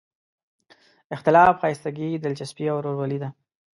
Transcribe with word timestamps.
اختلاف 1.15 1.53
ښایستګي، 1.61 2.09
دلچسپي 2.23 2.65
او 2.71 2.77
ورورولي 2.79 3.17
ده. 3.23 3.29